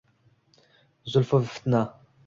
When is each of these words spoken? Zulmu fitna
Zulmu 1.11 1.45
fitna 1.53 1.85